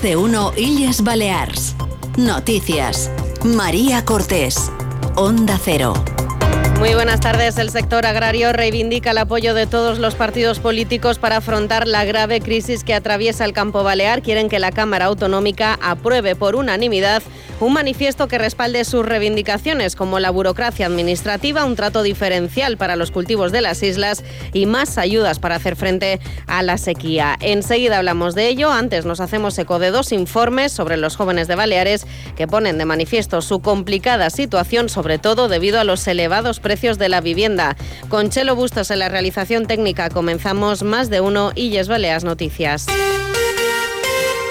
[0.00, 1.74] De uno Illes Balears.
[2.16, 3.10] Noticias.
[3.44, 4.70] María Cortés.
[5.16, 6.11] Onda Cero.
[6.82, 7.58] Muy buenas tardes.
[7.58, 12.40] El sector agrario reivindica el apoyo de todos los partidos políticos para afrontar la grave
[12.40, 14.20] crisis que atraviesa el campo balear.
[14.20, 17.22] Quieren que la Cámara Autonómica apruebe por unanimidad
[17.60, 23.12] un manifiesto que respalde sus reivindicaciones como la burocracia administrativa, un trato diferencial para los
[23.12, 26.18] cultivos de las islas y más ayudas para hacer frente
[26.48, 27.36] a la sequía.
[27.38, 28.72] Enseguida hablamos de ello.
[28.72, 32.86] Antes nos hacemos eco de dos informes sobre los jóvenes de Baleares que ponen de
[32.86, 37.76] manifiesto su complicada situación, sobre todo debido a los elevados precios de la vivienda.
[38.08, 42.86] Con Chelo Bustos en la realización técnica comenzamos más de uno Illes Baleas Noticias.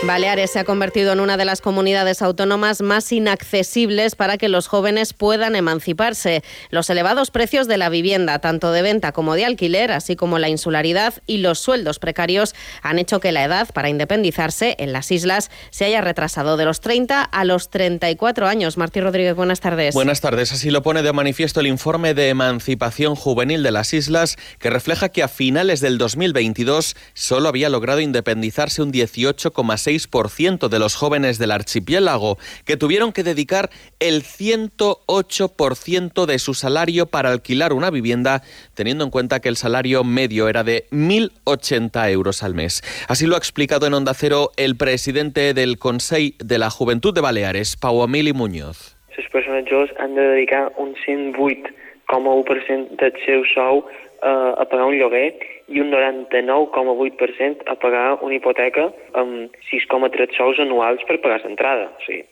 [0.04, 4.66] Baleares se ha convertido en una de las comunidades autónomas más inaccesibles para que los
[4.66, 6.42] jóvenes puedan emanciparse.
[6.72, 10.50] Los elevados precios de la vivienda, tanto de venta como de alquiler, así como la
[10.50, 15.52] insularidad y los sueldos precarios, han hecho que la edad para independizarse en las islas
[15.70, 18.78] se haya retrasado de los 30 a los 34 años.
[18.78, 19.94] Martí Rodríguez, buenas tardes.
[19.94, 20.52] Buenas tardes.
[20.52, 25.10] Así lo pone de manifiesto el informe de emancipación juvenil de las islas, que refleja
[25.10, 29.91] que a finales del 2022 solo había logrado independizarse un 18,6
[30.30, 37.06] ciento de los jóvenes del archipiélago, que tuvieron que dedicar el 108% de su salario
[37.06, 38.42] para alquilar una vivienda,
[38.74, 42.82] teniendo en cuenta que el salario medio era de 1.080 euros al mes.
[43.08, 47.22] Así lo ha explicado en Onda Cero el presidente del Consejo de la Juventud de
[47.22, 48.98] Baleares, Pau Emili Muñoz.
[49.18, 53.86] Les persones joves han de dedicar un 108,1% del seu sou
[54.24, 55.36] eh, a pagar un lloguer
[55.72, 61.90] i un 99,8% a pagar una hipoteca amb 6,3 sous anuals per pagar l'entrada.
[61.96, 62.26] O sigui,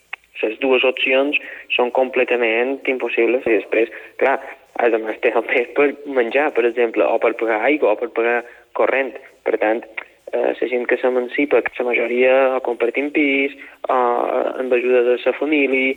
[0.43, 1.39] les dues opcions
[1.75, 4.37] són completament impossibles i després, clar,
[4.79, 8.11] has de té el pes per menjar, per exemple, o per pagar aigua o per
[8.15, 8.37] pagar
[8.77, 9.11] corrent.
[9.43, 9.81] Per tant,
[10.31, 13.55] eh, la gent que s'emancipa, la majoria o compartim pis,
[13.89, 13.97] o
[14.61, 15.95] amb ajuda de la família,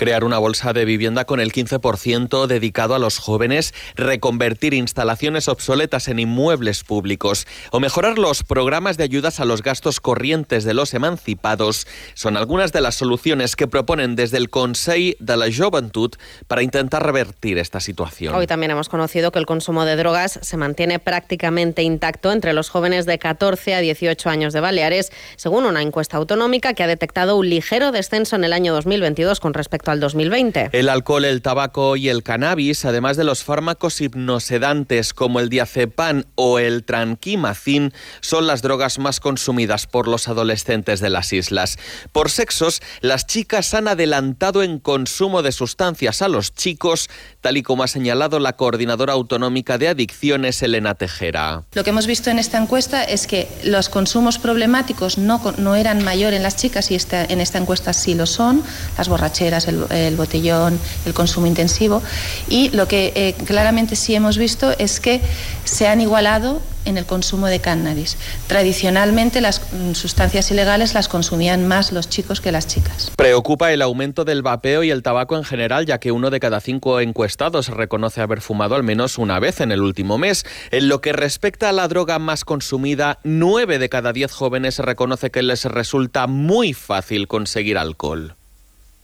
[0.00, 6.08] crear una bolsa de vivienda con el 15% dedicado a los jóvenes, reconvertir instalaciones obsoletas
[6.08, 10.94] en inmuebles públicos o mejorar los programas de ayudas a los gastos corrientes de los
[10.94, 16.14] emancipados son algunas de las soluciones que proponen desde el Consejo de la Juventud
[16.48, 18.34] para intentar revertir esta situación.
[18.34, 22.70] Hoy también hemos conocido que el consumo de drogas se mantiene prácticamente intacto entre los
[22.70, 27.36] jóvenes de 14 a 18 años de Baleares, según una encuesta autonómica que ha detectado
[27.36, 30.70] un ligero descenso en el año 2022 con respecto al 2020.
[30.72, 36.24] El alcohol, el tabaco y el cannabis, además de los fármacos hipnosedantes como el diazepam
[36.34, 41.78] o el tranquimacin, son las drogas más consumidas por los adolescentes de las islas.
[42.12, 47.08] Por sexos, las chicas han adelantado en consumo de sustancias a los chicos,
[47.40, 51.64] tal y como ha señalado la coordinadora autonómica de adicciones, Elena Tejera.
[51.72, 56.04] Lo que hemos visto en esta encuesta es que los consumos problemáticos no, no eran
[56.04, 58.62] mayor en las chicas y esta, en esta encuesta sí lo son,
[58.96, 59.79] las borracheras, el,
[60.16, 62.02] botellón, el consumo intensivo.
[62.48, 65.20] Y lo que eh, claramente sí hemos visto es que
[65.64, 68.16] se han igualado en el consumo de cannabis.
[68.46, 73.10] Tradicionalmente las mm, sustancias ilegales las consumían más los chicos que las chicas.
[73.16, 76.60] Preocupa el aumento del vapeo y el tabaco en general, ya que uno de cada
[76.60, 80.44] cinco encuestados reconoce haber fumado al menos una vez en el último mes.
[80.70, 85.30] En lo que respecta a la droga más consumida, nueve de cada diez jóvenes reconoce
[85.30, 88.36] que les resulta muy fácil conseguir alcohol.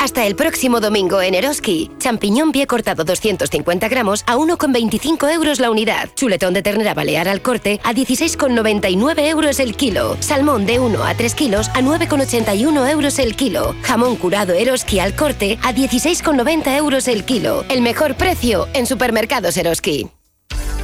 [0.00, 1.90] Hasta el próximo domingo en Eroski.
[1.98, 6.08] Champiñón pie cortado 250 gramos a 1,25 euros la unidad.
[6.14, 10.16] Chuletón de ternera balear al corte a 16,99 euros el kilo.
[10.20, 13.74] Salmón de 1 a 3 kilos a 9,81 euros el kilo.
[13.82, 17.66] Jamón curado Eroski al corte a 16,90 euros el kilo.
[17.68, 20.08] El mejor precio en supermercados Eroski.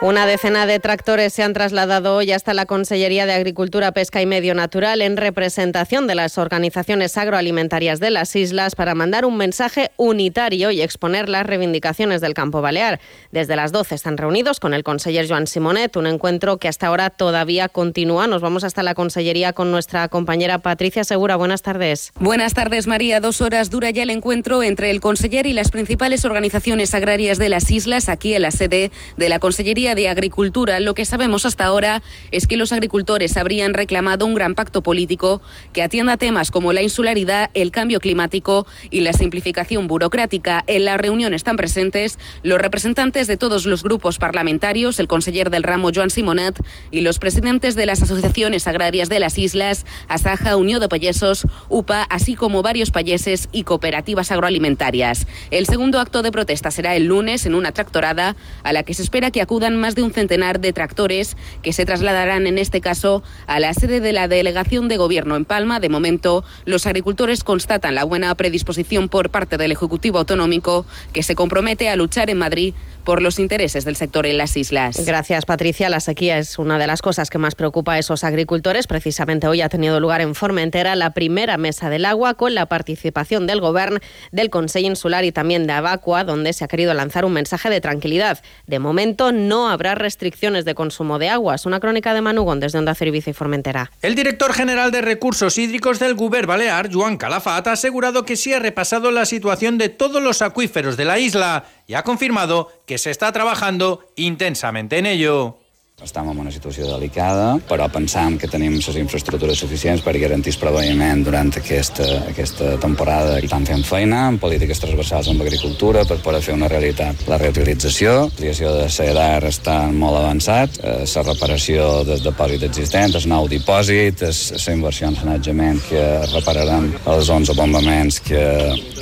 [0.00, 4.26] Una decena de tractores se han trasladado hoy hasta la Consellería de Agricultura, Pesca y
[4.26, 9.90] Medio Natural en representación de las organizaciones agroalimentarias de las islas para mandar un mensaje
[9.96, 13.00] unitario y exponer las reivindicaciones del campo balear.
[13.32, 17.10] Desde las 12 están reunidos con el conseller Joan Simonet, un encuentro que hasta ahora
[17.10, 18.28] todavía continúa.
[18.28, 21.34] Nos vamos hasta la Consellería con nuestra compañera Patricia Segura.
[21.34, 22.12] Buenas tardes.
[22.20, 23.18] Buenas tardes, María.
[23.18, 27.48] Dos horas dura ya el encuentro entre el conseller y las principales organizaciones agrarias de
[27.48, 31.64] las islas aquí en la sede de la Consellería de Agricultura, lo que sabemos hasta
[31.64, 35.40] ahora es que los agricultores habrían reclamado un gran pacto político
[35.72, 40.64] que atienda temas como la insularidad, el cambio climático y la simplificación burocrática.
[40.66, 45.62] En la reunión están presentes los representantes de todos los grupos parlamentarios, el conseller del
[45.62, 46.60] ramo Joan Simonet
[46.90, 52.02] y los presidentes de las asociaciones agrarias de las islas, Asaja, Unión de Payesos, UPA,
[52.04, 55.26] así como varios payeses y cooperativas agroalimentarias.
[55.50, 59.02] El segundo acto de protesta será el lunes en una tractorada a la que se
[59.02, 63.22] espera que acudan más de un centenar de tractores que se trasladarán en este caso
[63.46, 65.80] a la sede de la delegación de gobierno en Palma.
[65.80, 71.34] De momento, los agricultores constatan la buena predisposición por parte del Ejecutivo Autonómico que se
[71.34, 75.02] compromete a luchar en Madrid por los intereses del sector en las islas.
[75.06, 75.88] Gracias, Patricia.
[75.88, 78.86] La sequía es una de las cosas que más preocupa a esos agricultores.
[78.86, 83.46] Precisamente hoy ha tenido lugar en Formentera la primera mesa del agua con la participación
[83.46, 83.98] del Gobierno,
[84.30, 87.80] del Consejo Insular y también de Abacua, donde se ha querido lanzar un mensaje de
[87.80, 88.42] tranquilidad.
[88.66, 91.54] De momento no habrá restricciones de consumo de agua.
[91.54, 93.90] Es una crónica de Manugón desde Onda Cero y Formentera.
[94.02, 98.52] El director general de Recursos Hídricos del Guber Balear, Joan Calafat, ha asegurado que sí
[98.52, 102.98] ha repasado la situación de todos los acuíferos de la isla y ha confirmado que
[102.98, 105.58] se está trabajando intensamente en ello.
[105.98, 110.58] Estem en una situació delicada, però pensam que tenim les infraestructures suficients per garantir el
[110.60, 113.40] proveïment durant aquesta, aquesta temporada.
[113.40, 117.24] I estan fent feina en polítiques transversals amb agricultura per poder fer una realitat.
[117.26, 123.18] La reutilització, la creació de CEDAR està molt avançat, eh, la reparació del dipòsit existent,
[123.18, 128.44] el nou dipòsit, la inversió en sanejament que repararan els 11 bombaments que,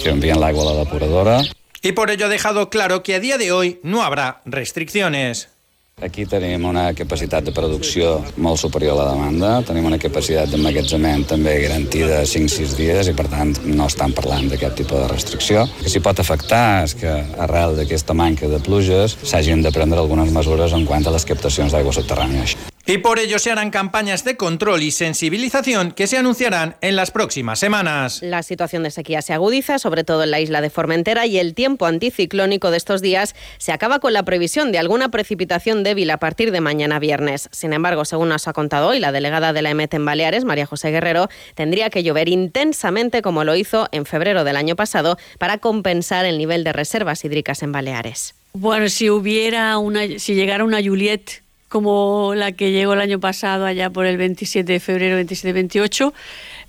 [0.01, 1.43] que envien l'aigua a la depuradora.
[1.83, 5.56] Y por ello ha dejado claro que a día de hoy no habrá restricciones.
[6.05, 11.25] Aquí tenim una capacitat de producció molt superior a la demanda, tenim una capacitat d'emmagatzement
[11.31, 15.65] també garantida 5-6 dies i per tant no estan parlant d'aquest tipus de restricció.
[15.65, 17.17] El que s'hi pot afectar és que
[17.49, 21.73] arrel d'aquesta manca de pluges s'hagin de prendre algunes mesures en quant a les captacions
[21.73, 22.45] d'aigua subterrània.
[22.89, 27.11] Y por ello se harán campañas de control y sensibilización que se anunciarán en las
[27.11, 28.23] próximas semanas.
[28.23, 31.55] La situación de sequía se agudiza, sobre todo en la isla de Formentera, y el
[31.55, 36.19] tiempo anticiclónico de estos días se acaba con la previsión de alguna precipitación débil a
[36.19, 37.49] partir de mañana viernes.
[37.51, 40.67] Sin embargo, según nos ha contado hoy la delegada de la EMET en Baleares, María
[40.67, 45.59] José Guerrero, tendría que llover intensamente como lo hizo en febrero del año pasado para
[45.59, 48.37] compensar el nivel de reservas hídricas en Baleares.
[48.53, 53.65] Bueno, si hubiera una, si llegara una Juliet como la que llegó el año pasado
[53.65, 56.13] allá por el 27 de febrero, 27-28,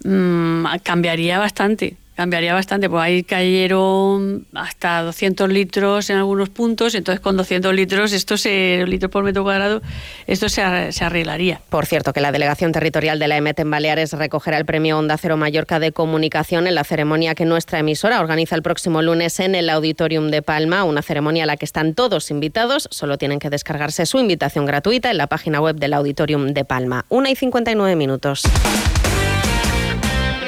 [0.04, 7.20] mmm, cambiaría bastante cambiaría bastante, pues ahí cayeron hasta 200 litros en algunos puntos, entonces
[7.20, 9.84] con 200 litros, esto se, litros por metro cuadrado,
[10.26, 11.62] esto se, se, arreglaría.
[11.70, 15.16] Por cierto, que la Delegación Territorial de la EMET en Baleares recogerá el premio Onda
[15.18, 19.54] Cero Mallorca de Comunicación en la ceremonia que nuestra emisora organiza el próximo lunes en
[19.54, 23.52] el Auditorium de Palma, una ceremonia a la que están todos invitados, solo tienen que
[23.52, 27.06] descargarse su invitación gratuita en la página web del Auditorium de Palma.
[27.10, 28.42] Una y 59 minutos.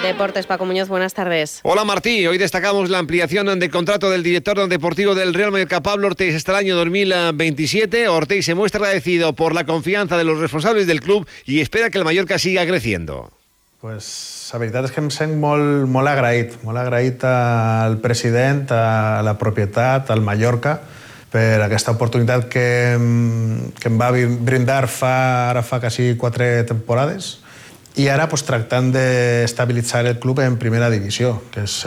[0.09, 1.59] Deportes, Paco Muñoz, buenas tardes.
[1.61, 6.07] Hola Martí, hoy destacamos la ampliación del contrato del director deportivo del Real Mallorca, Pablo
[6.07, 8.07] Ortiz, hasta el año 2027.
[8.07, 11.99] Ortiz se muestra agradecido por la confianza de los responsables del club y espera que
[11.99, 13.29] el Mallorca siga creciendo.
[13.81, 19.21] Pues la veritat és que em sent molt, molt agraït, molt agraït al president, a
[19.21, 20.79] la propietat, al Mallorca,
[21.29, 22.65] per aquesta oportunitat que,
[23.77, 25.13] que em va brindar fa,
[25.51, 27.35] ara fa quasi quatre temporades
[27.95, 31.81] i ara pues, tractant d'estabilitzar el club en primera divisió, que és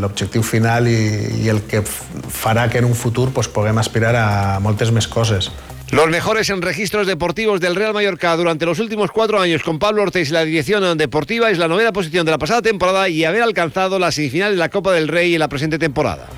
[0.00, 0.98] l'objectiu final i,
[1.44, 4.28] i el que farà que en un futur pues, puguem aspirar a
[4.64, 5.50] moltes més coses.
[5.90, 10.02] Los mejores en registros deportivos del Real Mallorca durante los últimos cuatro años con Pablo
[10.02, 13.42] Ortiz y la dirección deportiva es la novena posición de la pasada temporada y haber
[13.42, 16.28] alcanzado la semifinal de la Copa del Rey en la presente temporada.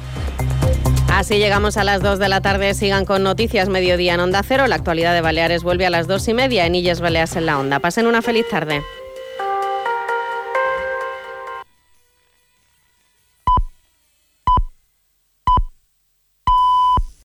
[1.12, 2.72] Así llegamos a las 2 de la tarde.
[2.74, 4.68] Sigan con Noticias Mediodía en Onda Cero.
[4.68, 7.58] La actualidad de Baleares vuelve a las 2 y media en Illes Baleas en la
[7.58, 7.80] Onda.
[7.80, 8.82] Pasen una feliz tarde.